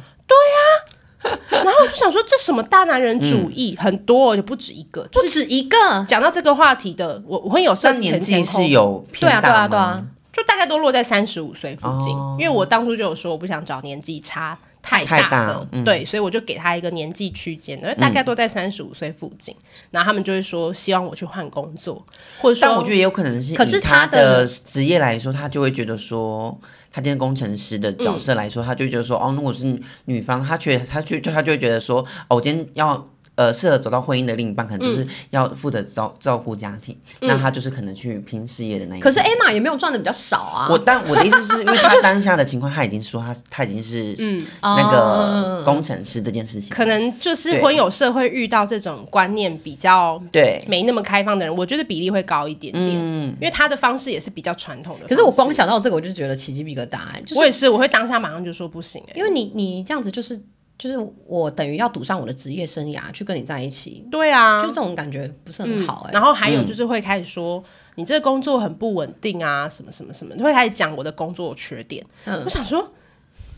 [1.51, 5.03] 然后我就想说，这什么大男人主义，很多就不止一个。
[5.13, 12.37] 不止一个，讲到这个话题的，我我会有算上年纪是有对啊，对啊，对啊，就大概都落在三十五岁附近，哦。
[12.39, 19.55] 因为我当初就有说我不想找年纪差太太大大的，嗯对，所以我就给他一个年纪区间，然后大概都在三十五岁附近，
[19.91, 22.05] 然后他们就会说希望我去换工作，
[22.41, 26.59] 或者说但我觉得也有可能是，可是他他的的职业来说，他就会觉得说，
[26.91, 33.07] 他今天工程师的角色来说，他就觉得说，哦，如果是女方，他觉得他就他就会觉得说，哦，我今天要。
[33.35, 40.69] 呃，适合走到婚姻的另一半，可能就是要负责照照顾家庭，那他就是可能去拼事业的那一可是种 Emma 也没有赚的比较少啊。
[40.71, 44.93] 我但我的意思是因为他当下的情况，他已经说他他已经是嗯那哦。
[44.93, 55.07] 个工程师这件事情，可能就是婚友社会遇到这种观念比较对，没那么开放的人，我觉得比例会高一点点，嗯，因为他的方式也是比较传统的。
[55.07, 60.39] 可是我光想到这个，我就觉得起鸡皮疙瘩、欸，就是我也是，我会当下马上就说不行、欸，因为你你这样子就是
[60.83, 67.63] 就是我等于要赌上我的职业生涯去跟你在一起，对啊，就这种感觉不是很好哎、然后还有就是会开始说、
[67.95, 72.05] 你这个工作很不稳定啊，什么什么什么，会开始讲我的工作缺点。
[72.25, 72.91] 嗯我想说，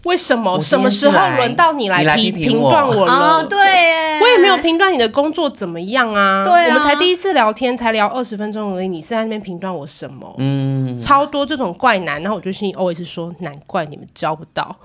[0.02, 3.12] 为什么什么时候轮到你来评评批评我断我了？
[3.12, 6.44] 哦，对耶，我也没有评断你的工作怎么样啊。
[6.44, 10.34] 对啊我们才第一次聊天，才聊二十分钟而已，你是在那边评断我什么？
[10.36, 14.76] 嗯，超多这种怪男，然后我就心里 always 说，难怪你们交不到。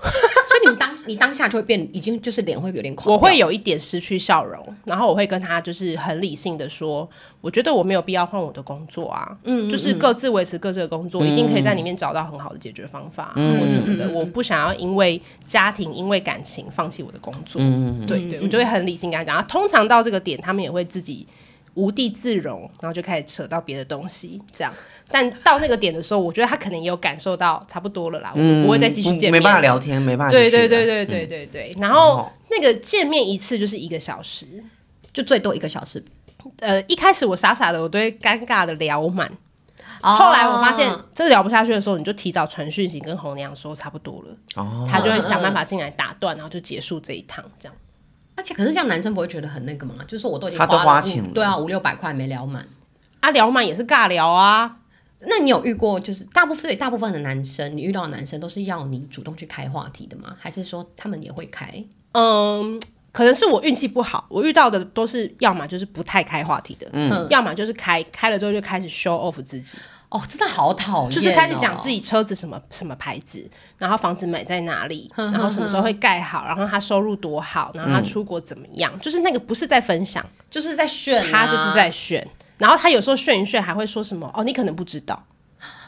[0.62, 3.12] 你们当 你当下就会变，已经就是脸会有点垮。
[3.12, 7.08] 我会有一点失去笑容，然后我会跟他就是很理性的说，
[7.40, 14.08] 我觉得我没有必要换我的工作啊，嗯，就是各自维持各自的工作，一定可以在里面找到很好的解决方法、或什么的。
[14.10, 17.60] 我不想要因为家庭、因为感情放弃我的工作，
[18.06, 19.36] 对对，我就会很理性跟他讲。
[19.36, 21.26] 啊通常到这个点，他们也会自己。
[21.74, 24.72] 无地自容，然后就开始扯到别的东西，这样。
[25.10, 31.76] 但到那个点的时候，我觉得他可能也有感受到差不多了啦，我不会再继续见面没办法聊天，没办法对对对对对对对。
[31.80, 34.46] 然后那个见面一次就是一个小时，
[35.12, 36.02] 就最多一个小时。
[36.60, 39.30] 呃，一开始我傻傻的，我都会尴尬的聊满。
[40.02, 47.76] 哦后来我发现真的聊不下去的时候，你就提早传讯息跟红娘说差不多了，哦，他就会想办法进来打断，然后就结束这一趟这样。
[48.40, 49.96] 而且可是这样男生不会觉得很那个吗？
[50.08, 52.66] 就是说我都已经他都花了花钱了对啊，五六百块没聊满。
[53.20, 54.78] 啊，聊满也是尬聊啊，
[55.20, 60.34] 那你有遇过就是大部分大部分的男生，你遇到的男生都是要你主动去开话题的吗？
[60.40, 61.84] 还是说他们也会开？
[62.12, 62.80] 嗯。
[63.12, 69.76] 可能是我运气不好，我遇到的都是要么就是不太开话题的，嗯要么就是开开了之后就开始 show off 自己，
[70.10, 82.26] 哦，真的好讨厌、哦，就是开始讲自己车子什么什么牌子，然后房子买在哪里， 然后什么时候会盖好，然后他收入多好，然后他出国怎么样，就是那个不是在分享，就是在炫、啊，他就是在炫。
[82.58, 85.24] 然后他有时候炫一炫，还会说什么哦，你可能不知道。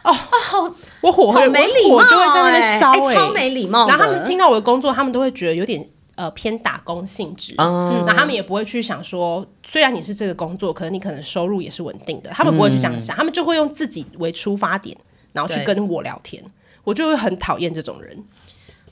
[0.05, 3.87] 哦，好我火会没礼貌、就会在那边烧、超没礼貌。
[3.87, 14.97] 然后他们听到我的工作，他们都会觉得有点呃偏打工性质，嗯，然后他们也不会去想说，虽然你是这个工作，可能你可能收入也是稳定的，他们不会去这样想，他们就会用自己为出发点，
[15.33, 16.43] 然后去跟我聊天，
[16.85, 18.25] 我就会很讨厌这种人。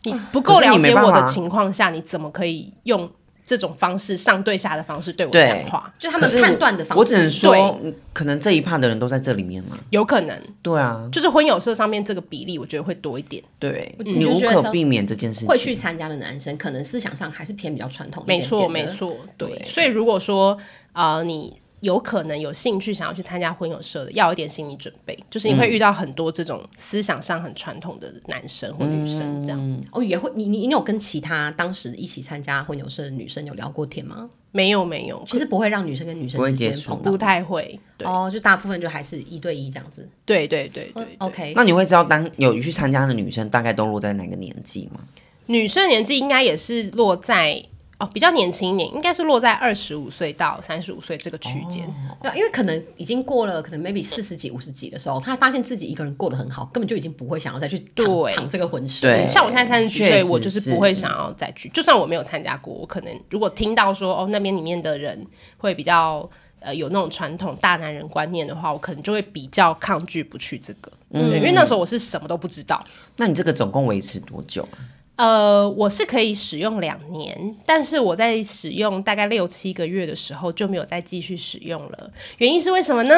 [0.02, 3.10] 你不够了解我的情况下，你怎么可以用
[3.50, 5.92] 这种方式上对下的方式对我讲话？
[5.98, 7.80] 就他们判断的方式，我只能说
[8.12, 9.76] 可能这一趴的人都在这里面嘛。
[9.90, 13.42] 有可能对啊，就是婚友社上面这个比例，我觉得会多一点。
[13.58, 15.48] 对，我你无就觉得可避免这件事情。
[15.48, 19.60] 会去参加的男生，可能思想上还是偏比较传统一点没错，没错，对。
[19.66, 20.56] 所以如果说
[20.92, 29.82] 呃，你有可能有兴趣想要去参加婚友社的，要有一点心理准备，就是你会遇到很多这种思想上很传统的男生或女生这样。
[29.90, 34.28] 哦，也会，你你你有跟其他当时一起参加婚友社的女生有聊过天吗？
[34.52, 37.78] 没有没有，其实不会让女生跟女生之间碰到不，太会。
[37.96, 40.06] 对、哦，就大部分就还是一对一这样子。
[40.24, 45.00] 对对对对对 OK，那你会知道当有去参加的女生大概都落在哪个年纪吗？
[45.46, 47.64] 女生年纪应该也是落在
[48.00, 51.86] 哦，比较年轻一点，应该是落在二十五岁到三十五岁这个区间。
[52.22, 59.26] 对，因为可能已经过了，可能 maybe 四十几、五十几的时候，他发现自己一个人过得很好，根本就已经不会想要再去淌对淌这个浑水。
[59.28, 61.68] 像我现在三十几岁，我就是不会想要再去。
[61.68, 65.26] 就算我没有参加过，我可能如果听到说哦那边里面的人
[65.58, 66.26] 会比较
[66.60, 70.90] 呃有那种传统大男人观念的话，我可能就会比较抗拒不去这个。
[71.10, 72.82] 嗯，因为那时候我是什么都不知道。
[73.16, 74.78] 那你这个总共维持多久啊？
[75.20, 82.10] 呃，我是可以使用两年，但是我在使用大概六七个月的时候就没有再继续使用了。
[82.38, 83.14] 原因是为什么呢？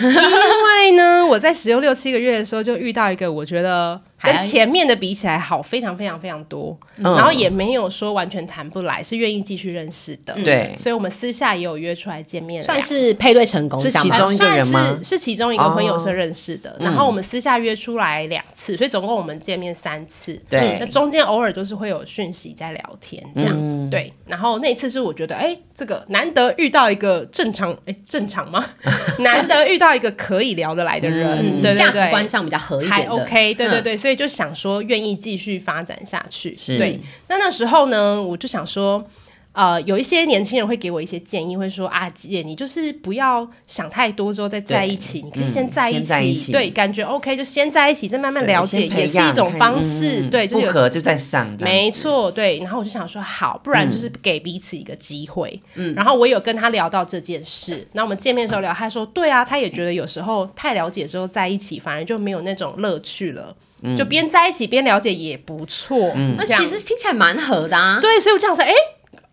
[0.00, 10.34] 因为呢，我在使用六七个月的时候就遇到一个我觉得跟前面的比起来好非常非常非常多，嗯然后也没有说完全谈不来，是愿意继续认识的。
[10.44, 20.38] 对所以我们私下也有约出来见面，算是配对成功，是其中一个人吗算是是其中一个朋友是认识的，然后我们私下约出来两次，所以总共我们见面三次。
[20.48, 24.12] 对那中间偶尔都是会有讯息在聊天，这样、对。
[24.26, 28.64] 然后那一次是我觉得，哎、这个难得遇到一个正常，哎、正常吗？
[29.20, 36.56] 难得遇到一个可以聊得来的人，嗯对对对，价值观上比较合一还 OK，对对嗯对，所以就想说愿意继续发展下去。
[36.78, 39.08] 对，那那时候呢，我就想说。
[39.52, 46.00] 呃，有一些年轻人会给我一些建议，会说啊，姐，你就是不要想太多，之后再在一起，你可以嗯先在一
[46.32, 52.60] 起，对，感觉 OK 就先在一起，再慢慢了解，也是一种方式，嗯对，就有不合就再上，没错，对。
[52.60, 55.60] 然后我就想说，好，不然嗯就是给彼此一个机会。
[55.74, 57.84] 嗯，然后我有跟他聊到这件事。
[57.94, 63.56] 那我们见面的时候聊，他说，对啊，他也觉得有时候太了解之后在一起，反而就没有那种乐趣了。
[63.82, 66.12] 嗯就边在一起边了解也不错。
[66.36, 68.72] 那这样其实听起来蛮合的啊，对，所以我这样说，哎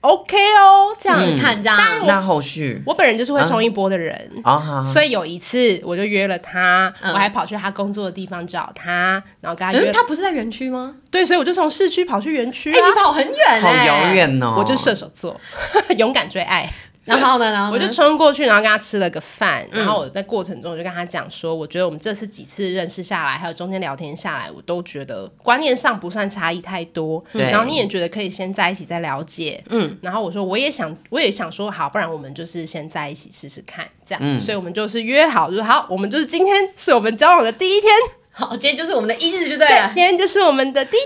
[0.02, 1.38] ，OK 哦，这样。
[1.38, 1.80] 看这样。
[2.06, 4.16] 那后续我本人就是会冲一波的人。
[4.44, 10.96] 啊，所以有一次，我就约了他，嗯我还跑去他工作的地方找他，然后跟他约嗯，他不是在园区吗？
[11.10, 14.14] 对，所以我就从市区跑去园区哎，啊，你跑很远好哎，遥。
[14.14, 15.40] 远哦，我就射手座，
[15.98, 16.72] 勇敢追爱。
[17.16, 17.72] 然后呢，然后呢？
[17.72, 19.80] 我就冲过去，然后跟他吃了个饭，嗯。
[19.80, 27.44] 然后我在过程中我就跟他讲说，我觉得我们这次几次认识下来，还有中间聊天下来，我都觉得观念上不算差异太多，对。
[27.52, 34.40] 然后你也觉得可以先在一起再了解，嗯，然后我说我也想，我也想说好，不然我们就是先在一起试试看，这样，嗯。
[34.40, 37.92] 所以我们就是约好，就是好，我们就是今天是我们交往的第一天，
[38.38, 39.92] 好，今天就是我们的一日就对对了，。
[39.94, 41.00] 今天就是我们的第一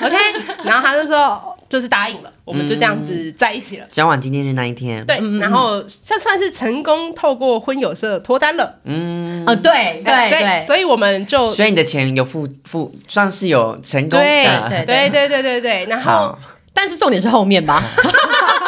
[0.00, 3.86] 天， OK， 然后他就说就是答应了，我们就这样子在一起了。
[3.90, 8.76] 交往纪念日那一天，对，然后这算是成功透过婚友社脱单了。
[8.84, 16.36] 嗯，哦，对对对，所以我们就所以你的钱有付付，算是有成功对的，对对对对对对，然后。
[16.72, 17.82] 但是重点是后面吧，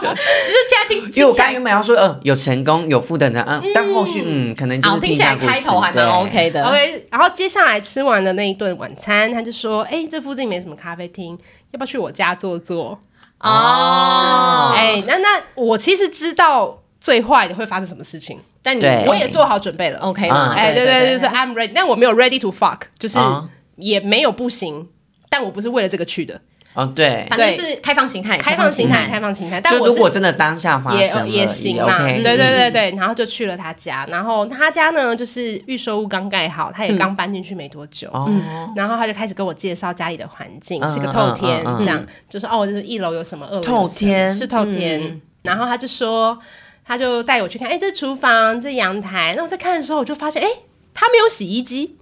[0.00, 6.64] 只是家庭因为我刚原本要说，呃，有成功有负的人，嗯，但后续嗯，可能就啊，是听起来开头还蛮 OK 的。
[6.64, 11.38] OK，然后接下来吃完了那一顿晚餐，他就说：“哎，这附近没什么咖啡厅，
[11.72, 12.98] 要不要去我家坐坐
[13.40, 19.98] 哦，？”哎，那那我其实知道最坏的会发生什么事情，但你我也做好准备了。
[20.00, 20.54] OK 吗？
[20.56, 24.88] 哎，对对对，就是 I'm ready，但我没有 ready to fuck，就是啊也没有不行，
[25.28, 26.40] 但我不是为了这个去的，
[26.78, 29.60] 哦，对，反正是开放形态，开放形态，开放形态。
[29.60, 32.36] 但就我是如果真的当下发也生了也行嘛，对对嗯。
[32.36, 38.30] 对对，然后就去了他家，然后他家呢就是预售屋刚盖好，他也刚搬进去没多久，哦，
[38.76, 44.30] 然后他就开始跟我介绍家里的环境，嗯是个透天这样，就说哦，就是一楼有什么，二楼透天？
[44.30, 46.38] 是透天，然后他就说，
[46.84, 50.48] 他就带我去看，哎，这厨房，这阳台，那我在看的时候，我就发现，哎，
[50.94, 51.97] 他没有洗衣机，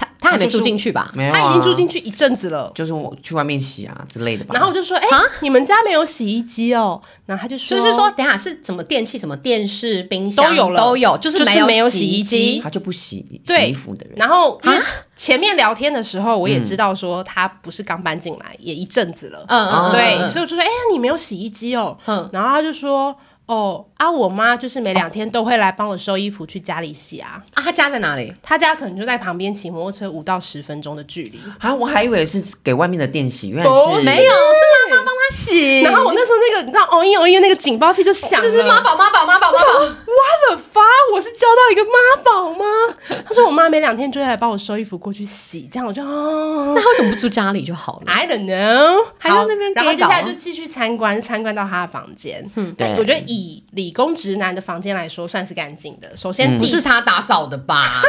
[0.00, 1.10] 他他还没住进去吧？
[1.14, 2.70] 没有，他已经住进去，一阵子了。
[2.74, 4.50] 就是我去外面洗啊之类的吧。
[4.54, 5.06] 然后我就说：“哎、
[5.40, 14.84] 你们家没有洗衣机哦？”然后他就说：“就是说，等下是什么电器、什么电视、冰箱都有了都有，就是就是没有洗洗衣机他就不洗衣服的人，然后因为啊
[15.16, 19.44] 前面聊天的时候，我也知道说他不是刚搬进来，也一阵子了。
[19.48, 21.96] 嗯嗯，对，嗯所以我就说：“哎、呀，你没有洗衣机哦。
[22.06, 23.14] 嗯然后他就说
[23.50, 27.42] ：“哦啊，我妈就是每两天都会来帮我收衣服去家里洗啊。
[27.54, 28.32] 啊，她家在哪里？
[28.40, 31.40] 她家可能就在旁边，骑摩托车五到十分钟的距离。
[31.58, 35.80] 啊，我还以为是给外面的店洗，原来是是没有，是妈妈帮她洗。
[35.80, 40.80] 然后我那时候那个你知道，哦耶哦耶那个警报器就响，就是妈宝妈宝妈宝妈宝，我的发，
[41.14, 42.64] 我是交到一个妈宝吗？
[43.24, 52.48] 他说我妈每两天就会来帮我收衣服过去洗，这样我就哦那他为什么不住家里就好了？，I don't know，好还在那边然后接下来就继续参观，参观到他的房间。
[52.56, 56.16] 嗯，对我觉得以理工直男的房间来说，算是干净的。
[56.16, 58.02] 首先不是他打扫的吧？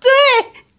[0.00, 0.10] 对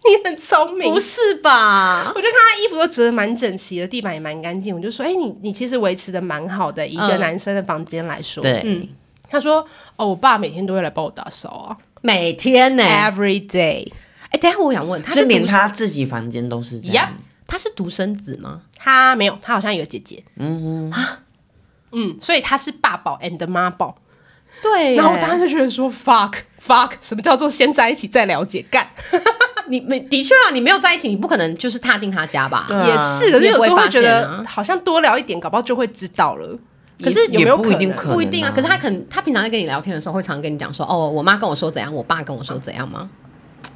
[0.06, 2.12] 你很聪明，不是吧？
[2.14, 4.76] 我就看他衣服都折得蛮整齐的，地板也蛮干净。
[4.76, 8.44] 我就说，哎、你你其实维持的蛮好的，一个嗯男生的房间来说。
[8.44, 8.88] 对嗯，
[9.34, 9.66] 他说，
[9.96, 12.84] 哦，我爸每天都会来帮我打扫啊每天呢？
[12.84, 13.92] 哎，，every day。
[14.30, 17.10] 哎等一下我想问，他是连独他自己房间都是这样。
[17.48, 18.62] 他是独生子吗？
[18.78, 20.24] 他没有，他好像有个姐姐。
[20.38, 20.92] 嗯
[21.92, 23.98] 嗯，所以他是爸宝 and 妈宝。
[24.62, 26.34] 对，然后我当时就觉得说 fuck
[26.66, 28.88] fuck，什么叫做先在一起再了解干？
[29.68, 32.66] 你没的确啊，你没有在一起，你不可能就是踏进他家吧？
[32.68, 36.58] 对啊也是，可是有时候会觉你也不会发现啊得好像多聊一点，搞不好就会知道了。
[37.02, 37.98] 可是也有没有也不一定能？
[37.98, 43.10] 可能不一定啊，啊可是他可能他平常在跟你聊天的时候，会常跟你讲说，哦，我妈跟我说怎样，我爸跟我说怎样吗？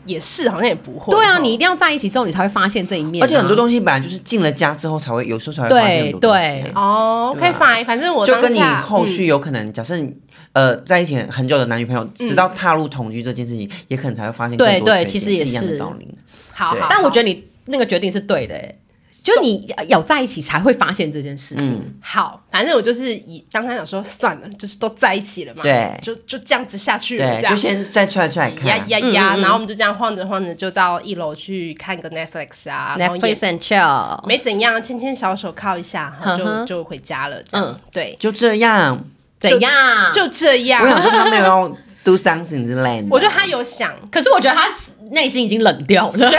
[0.05, 1.13] 也是，好像也不会。
[1.13, 7.57] 对啊，哦你一定要在一起之后，你才会发现这一面啊、而且很多东西本来就是进了家之后才会，有时候才会发现很多东西啊、对哦，OK 对啊。
[7.59, 9.07] fine，反正我就跟你后嗯。
[9.07, 10.13] 续有可能，假设你
[10.53, 15.51] 呃在一起很久的男女朋友，直到踏入同居这件事情，也可能才会发现更对对其实也是。
[15.51, 16.07] 一样的道理。
[16.53, 18.79] 好，但我觉得得你那个决定是对的、欸，
[19.27, 21.73] 就是你有在一起才会发现这件事情。
[21.73, 28.65] 嗯，好，反正我就是以当他想说算了，就是都在一起了嘛，对就就这样子下去了，对，这样就先再出来出来看。
[28.65, 39.03] 呀呀呀，嗯嗯嗯然后我们就这样晃着晃着就到一楼去看个 Netflix 啊然后也 Netflix and chill，没怎样，牵牵小手靠一下，就就回家了，这样嗯对，就这样，
[39.39, 40.13] 怎样？
[40.13, 40.87] 就这样我。
[40.87, 41.67] 想说 他没有要
[42.03, 43.07] do something 之类的。
[43.11, 44.69] 我觉得他有想，可是我觉得他
[45.11, 46.31] 内心已经冷掉了。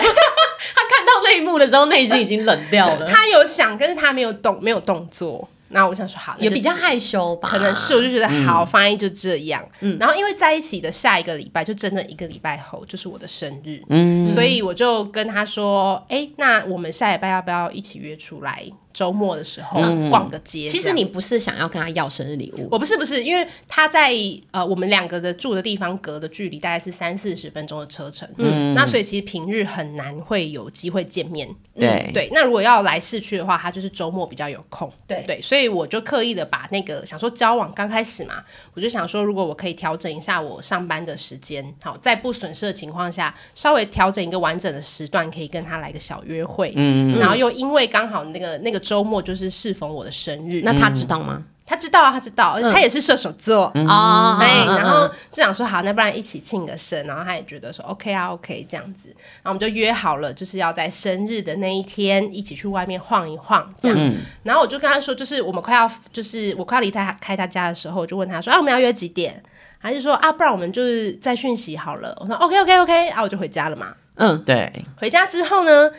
[1.29, 3.07] 他看到那一幕的时候，内心已经冷掉了。
[3.11, 5.49] 他有想，但是他没有动，没有动作。
[5.71, 7.47] 那我想说，好，也比较害羞吧？
[7.47, 9.63] 可能是，我就觉得好，反正就这样。
[9.81, 18.65] 嗯然后因为在一起的下一个礼拜，就真的一个礼拜后，就是我的生日，嗯，所以我就跟他说，哎，那我们下礼拜要不要一起约出来？
[18.99, 19.81] 周末的时候
[20.11, 20.67] 逛个街。
[20.67, 24.13] 其实你不是想要跟他要生日礼物，我不是不是，因为他在
[24.51, 32.11] 呃我们两个的住的地方隔的距离大概是三四十分钟的车程，嗯，那所以其实平日很难会有机会见面，对。
[32.13, 32.29] 对。
[32.33, 35.23] 那如果要来市区的话，他就是周末比较有空，对。
[35.29, 38.43] 对，所以我就刻意的把那个想说交往刚开始嘛，
[38.75, 51.43] 我就想说如果我可以调整一下我上班的时间，好，在不损失的情况下，稍微调整一个完整的时段，可以跟他来个小约会，嗯，然后又因为刚好那个那个周末就是适逢我的生日，那他知道吗？
[51.67, 53.71] 他知道啊，他知道，而且他也是射手座。
[53.75, 59.09] 哦，哎，嗯然后就想说好，那不然一起庆个生，然后他也觉得说 OK 啊，OK 这样子，
[59.43, 64.15] 然后我们就约好了，就是要在生日的那一天一起去外面晃一晃这样。
[64.45, 69.43] 然后我就跟他说，就是我们快要，就是我快要离他开他家的时候，我就问他说，啊，我们要约几点？
[69.83, 72.17] 他就说啊，不然我们就是在讯息好了。
[72.19, 73.95] 我说 OK OK OK，啊，我就回家了嘛。
[74.15, 75.91] 嗯，对，回家之后呢，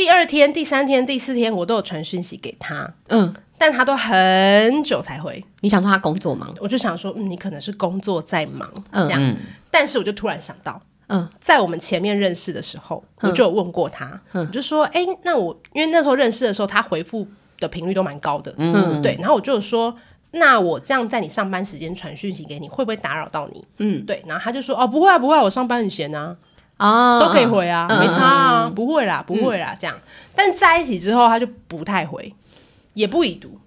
[0.00, 5.44] 第二天、第三天、第四天我都有传讯息给他，嗯，但他都很久才回。
[5.60, 6.54] 你想说他工作忙？
[6.58, 9.22] 我就想说，嗯，你可能是工作在忙，嗯这样。
[9.22, 9.36] 嗯，
[9.70, 19.18] 但是我就突然想到，嗯，在我们前面认识的时候，我就有问过他，我就说，哎、那我因为那时候认识的时候，他回复的频率都蛮高的，嗯，对。
[19.20, 19.94] 然后我就有说，
[20.30, 23.62] 那我这样在你上班时间传讯息给你，会不会打扰到你？
[23.76, 24.24] 嗯，对。
[24.26, 26.34] 然后他就说，哦，不会啊，不会啊，我上班很闲啊，
[26.80, 29.94] 哦，都可以回啊，嗯没差啊，不会啦，不会啦，这样。
[30.34, 32.34] 但在一起之后，他就不太回，
[32.94, 33.58] 也不已读，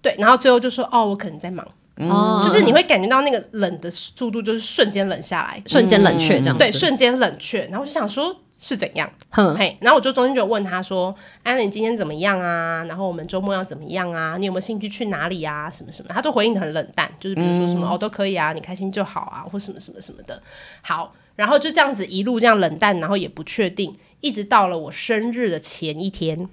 [0.00, 0.14] 对。
[0.18, 1.66] 然后最后就说，哦，我可能在忙。
[1.96, 7.64] 哦，就是你会感觉到那个冷的速度，就是瞬间冷下来，瞬间冷却这样子，对，瞬间冷却。
[7.66, 9.10] 然后我就想说，是怎样？
[9.30, 12.84] 哼，嘿，然后我就中间就问他说：“安、你今天怎么样啊？
[12.84, 14.36] 然后我们周末要怎么样啊？
[14.38, 15.68] 你有没有兴趣去哪里啊？
[15.68, 20.40] 什么什么？”他都回应的很冷淡，就是比如说什么、哦都可以啊，你开心就好啊，或什么什么什么的。
[20.82, 26.48] 好，然后就这样子一路这样冷淡，然后也不确定，一直到了我生日的前一天，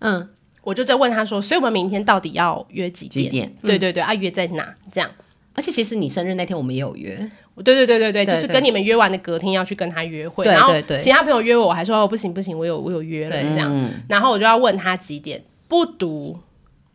[0.00, 0.28] 嗯，
[0.62, 3.54] 我就在问他说：“所以我们明天到底要约几点？”几点？
[3.62, 4.74] 对对对，啊，约在哪？
[4.92, 5.10] 这样。
[5.56, 7.30] 而且其实你生日那天我们也有约，
[7.62, 10.96] 对对对对对，就是跟你们约完的隔天要去跟他约会，然后对对。
[10.96, 13.42] 对其他朋友约我，我还说哦不行不行，我有我有约了对。
[13.50, 16.38] 这样，嗯，然后我就要问他几点，不读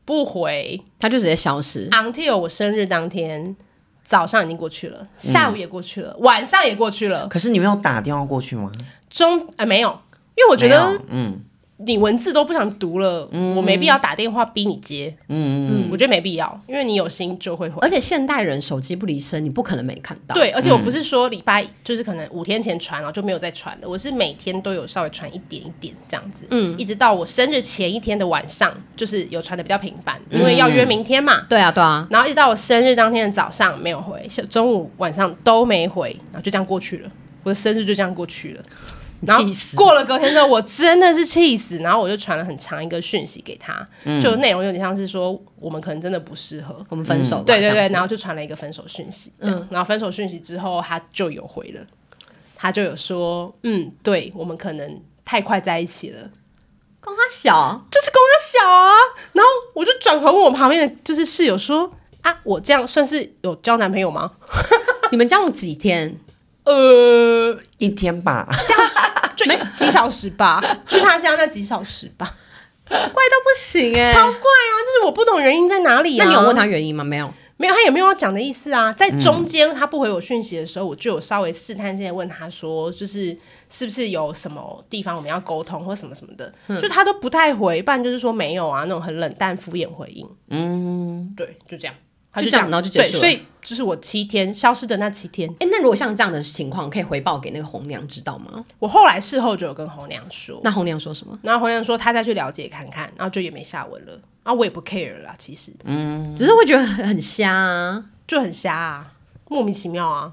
[0.04, 1.90] 不回他就直接消失。
[1.92, 3.56] ，until 我生日当天
[4.04, 8.72] 早上已经过去了，下午也过去了，晚上也过去了，可是你没有打电话过去吗？
[9.10, 9.90] 中呃没有，
[10.36, 11.40] 因为我觉得嗯
[11.86, 17.78] 你文字都不想读了，我没必要打电话逼你接，嗯嗯我觉得没必要，因为你有心就会回。
[17.82, 31.46] 而且现代人手机不离身，你不可能没看到。，对，而且我不是说礼拜就是可能五天前传，然后就没有再传了，我是每天都有稍微传一点一点这样子，嗯，一直到我生日前一天的晚上，就是有传的比较频繁，因为要约明天嘛。
[31.48, 37.10] 对啊，对啊，然后一直到我生日当天的早上没有回，中午晚上都没回，然后就这样过去了，
[37.44, 38.64] 我的生日就这样过去了。
[39.22, 39.44] 然后
[39.76, 43.86] 过了隔天之后，我真的是气死，然后我就传了很长一个讯息给他，
[44.22, 47.44] 就内容有点像是说我们可能真的不适合，我们分手吧。
[47.46, 51.82] 对对对，然后就传了一个分手讯息，这样，然后分手讯息之后，他就有回了，
[52.56, 56.30] 他就有说，嗯，对我们可能太快在一起了，
[57.02, 58.92] 公他小，就是跟他小啊。
[59.34, 64.32] 然后我就转头问我旁边的就是室友说，啊，我这样算是有交男朋友吗？
[65.12, 66.18] 你们交往几天？
[66.70, 68.48] 呃，一天吧，
[69.36, 72.38] 就一 几小时吧，去他家那几小时吧。
[72.88, 74.74] 怪到不行哎、超怪啊！
[74.84, 76.26] 就是我不懂原因在哪里、啊。
[76.26, 77.04] 那你有问他原因吗？
[77.04, 77.32] 没有。
[77.58, 78.92] 没有，他也没有要讲的意思啊。
[78.94, 83.38] 在中间他不回我讯息的时候，我就有稍微试探性的问他说，就是
[83.68, 90.28] 是不是有什么地方我们要沟通或什么什么的，就他都不太回，不然就是说没有啊，那种很冷淡敷衍回应。
[90.50, 91.94] 嗯，对，就这样，
[92.32, 98.64] 他就这样然后就结束了对，所以就是我七天消失的那七天，哎、那如果像这样的情况，可以回报给那个红娘知道吗？
[98.80, 101.38] 我后来事后就有跟红娘说，那红娘说什么？
[101.42, 104.14] 然后红娘说她再去了解看看，然后就也没下文了。
[104.44, 109.14] 然后我也不 care 了啦，其实嗯只是会觉得很很瞎啊，就很瞎啊，
[109.48, 110.32] 莫名其妙啊。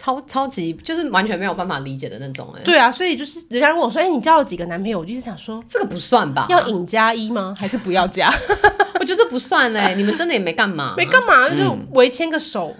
[0.00, 6.46] 超超级就是完全没有办法理解的那种哎、对啊，所以就是人家问我说：“哎、你交了几个男朋友？”我就是想说，这个不算吧？
[6.48, 7.54] 要引加一吗？
[7.58, 8.32] 还是不要加？
[8.98, 12.74] 我觉得这不算哎、你们真的也没干嘛，没干嘛，就围牵个手，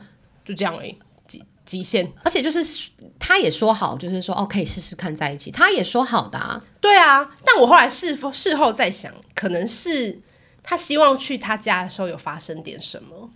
[0.47, 0.97] 就这样而已，
[1.27, 2.11] 极极限。
[2.25, 6.59] 而且就是他也说好，就是说哦可以试试看在一起，他也说好的啊。
[6.81, 10.19] 对啊，但我后来事事后再想，可能是
[10.63, 13.31] 他希望去他家的时候有发生点什么，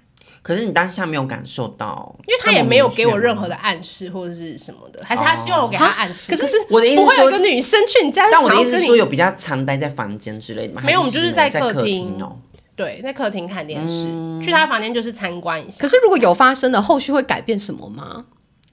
[0.44, 3.54] 可是你当下没有感受到，因为他也没有给我任何的。
[3.64, 6.36] 暗示或者是什么的，还是他希望我给他暗示。
[6.36, 10.82] 可是我的意思不会有一个女生去你家，但我的意思是说，有比较常待在房间之类的吗？
[10.84, 12.36] 没有我们就是在在客厅厅哦。
[12.76, 14.04] 对在客厅看电视，
[14.44, 15.80] 去他房间就是参观一下。
[15.80, 18.26] 可是如果有发生的，后续会改变什么吗？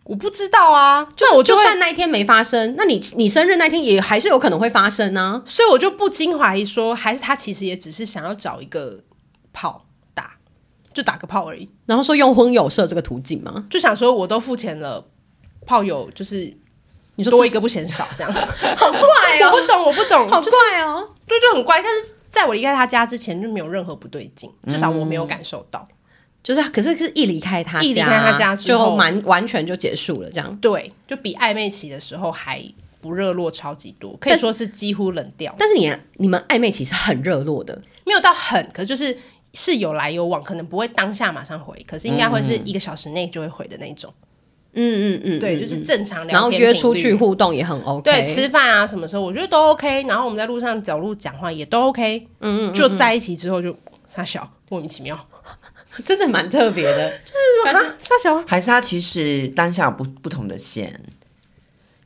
[0.04, 5.42] 我不知道啊，就是就那我就算那一天没发生，那你你生日那天也还是有可能会发生啊。
[5.46, 9.00] 所以我就不禁怀疑说，还是他其实也只是想要找一个
[9.54, 9.86] 炮打，
[10.94, 13.66] 就打个炮而已，然后说用婚友社这个途径吗？
[13.70, 15.04] 就想说我都付钱了，
[15.66, 16.54] 炮友就是
[17.16, 18.32] 你说多一个不嫌少，这样。
[18.34, 19.00] 好怪
[19.42, 21.08] 哦我不懂，我不懂，好就是怪哦。
[21.28, 21.82] 对，就很怪。
[21.82, 25.88] 但是在我离开他家之前，就没有任何不对劲，至少我没有感受到。
[26.44, 30.56] 就是，可是是一离开他家，一离开他家之后就完完全就结束了，这样。
[30.58, 32.64] 对，就比暧昧期的时候还
[33.00, 35.56] 不热络超级多，可以说是几乎冷掉。
[35.60, 39.16] 但是你你们暧昧期是很热络的，没有到很，可是就是
[39.54, 44.14] 是有来有往，可能不会当下马上回，可是应该会是一个小时内就会回的那种。
[44.74, 50.04] 嗯嗯嗯，对，嗯就是正常聊天然后约出去互动也很 OK，对，吃饭啊，什么时候我觉得都 OK。
[50.04, 52.26] 然后我们在路上走路讲话也都 OK。
[52.40, 53.76] 嗯嗯就在一起之后就
[54.08, 55.28] 傻小，莫名其妙。
[56.06, 57.10] 真的蛮特别的。
[57.26, 60.98] 就是傻小，还是他其实当下有不不同的线，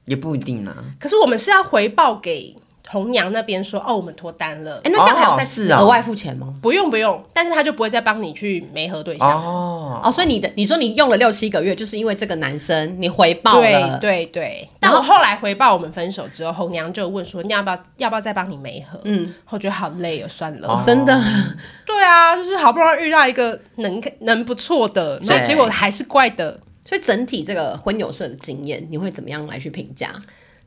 [0.05, 0.75] 也不一定啊。
[0.99, 2.55] 可是我们是要回报给
[2.89, 4.81] 红娘那边说，哦，我们脱单了。
[4.83, 6.53] 哎，那这样还要再额外付钱吗？
[6.61, 9.29] 不用不用，但是他就不会再帮你去媒合对象。
[9.29, 18.99] 哦，哦，所以你的你说你用了六七个月，就是因为这个男生你回报对了，对对，但我后来回报我们分手之后，红娘就问说，你要不要要不要再帮你媒合？
[19.03, 20.67] 嗯，我觉得好累哦，算了。
[20.67, 21.19] 哦真的。
[21.85, 26.59] 对啊，就是好不容易遇到一个能能不错的，然后对结果还是怪的。
[26.87, 30.13] 所以整体这个婚友社的经验，你会怎么样来去评价？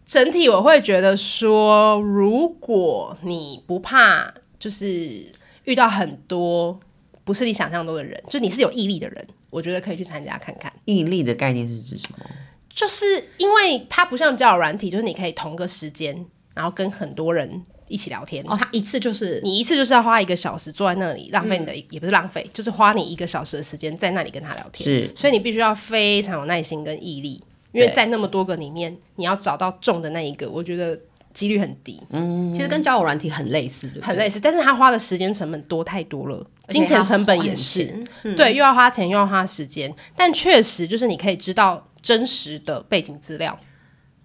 [0.08, 5.30] 整体我会觉得说，如果你不怕，就是
[5.64, 6.80] 遇到很多
[7.24, 10.72] 不是你想象中的人，就你是有毅力的人，我觉得可以去参加看看。
[10.86, 12.24] 毅力的概念是指什么？
[12.74, 13.04] 就是
[13.36, 18.42] 因为它不像交友软体，就是你可以同个时间，然后跟很多人一起聊天。
[18.48, 24.84] 哦，他一次就是你一次就是要花一个小时坐在那里，浪费你的、也不是浪费，就是花你一个小时的时间在那里跟他聊天。
[24.88, 27.42] 是所以你必须要非常有耐心跟毅力，
[27.72, 30.98] 因为在那么多个里面，你要找到中的那一个，我觉得
[31.34, 34.40] 几率很低，嗯其实跟交友软体很类似，很类似。
[34.40, 38.34] 但是他花的时间成本多太多了，金钱成本也是，是。
[38.34, 43.58] 对，又要花钱又要花时间，但确实就是你可以知道真实的背景资料。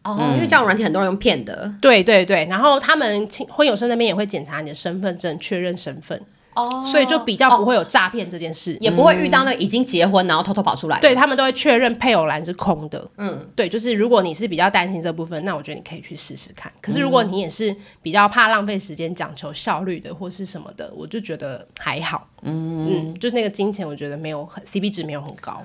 [0.04, 1.74] 哦，因为交友软体很多人用骗的。
[1.80, 6.22] 对对对，然后他们亲婚友社那边也会检查你的身份证，确认身份，
[6.56, 8.78] 哦所以就比较不会有诈骗这件事。
[8.80, 11.02] 也不会遇到那个已经结婚然后偷偷跑出来的。
[11.02, 13.08] 对他们都会确认配偶栏是空的。
[13.18, 16.72] 嗯，对，就是如果你是比较担心这部分，那我觉得你可以去试试看。
[16.82, 22.28] 可是如果你也是比较怕浪费时间、讲求效率的，或是什么的，我就觉得还好。
[22.42, 25.62] 嗯就是那个金钱，我觉得没有很 CP 值没有很高。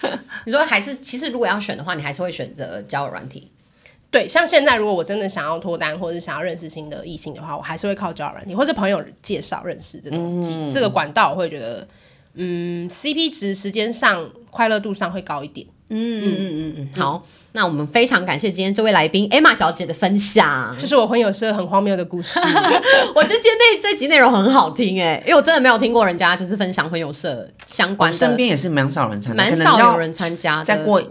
[0.44, 3.50] 你说还是，其实如果要选的话，你还是会选择交友软体。
[4.14, 11.84] 对，像现在如果我真的想要脱单，或者是想要认识新的异性的话，我还是会靠交友软体，或者朋友介绍认识这种、这个管道，我会觉得，
[12.34, 15.66] 嗯，CP 值时间上、快乐度上会高一点。
[15.90, 20.74] 嗯嗯嗯嗯嗯，好，那我们非常感谢今天这位来宾 Emma 小姐的分享。
[20.78, 22.40] 就是我婚友社很荒谬的故事。
[23.14, 30.64] 我觉得今天那这集内容很好听哎，因为我真的没有听过人家就是分享婚友社相我关的，身边也是蛮少人参加，蛮少有人参加的。
[30.64, 31.02] 再过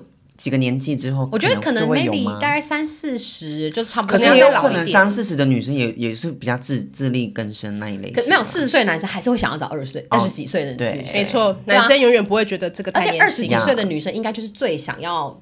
[0.44, 4.18] 几个年纪之后，我觉得可能 maybe 大概三四十就差不多。
[4.18, 15.42] 可是也有可能三四十的女生也也是比较自自力更生那一类可没有四十岁男生还是会想要找二十岁、二十几岁的对女生，没错，男生永远不会觉得这个而且二十几岁的女生应该就是最想要，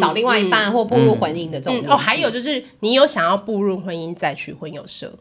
[0.00, 5.12] 找另外一半或步入婚姻的这种哦，还有就是你有想要步入婚姻再去婚友社，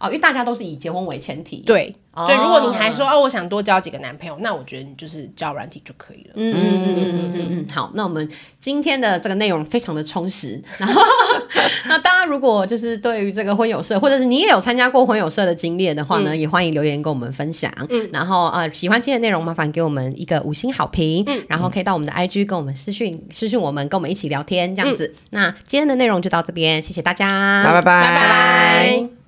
[0.00, 6.30] 哦，因为大家都是以结婚为前提。，对、哦对，如果你还说哦，我想多交几个男朋友，那我觉得你就是交软体就可以了。
[6.34, 7.66] 嗯嗯嗯嗯嗯嗯嗯。
[7.72, 8.28] 好，那我们
[8.60, 10.62] 今天的这个内容非常的充实。
[10.78, 11.02] 然后，
[11.88, 17.70] 那大家如果就是对于这个婚友社，或者是你也有参加过婚友社的经验的话呢，也欢迎留言跟我们分享。
[17.90, 21.22] 嗯，然后呃，喜欢今天的内容，麻烦给我们一个五星好评。
[21.26, 25.14] 嗯，然后可以到我们的 IG 跟我们私讯私讯我们，跟我们一起聊天这样子。
[25.30, 29.25] 那今天的内容就到这边，谢谢大家，拜拜拜拜。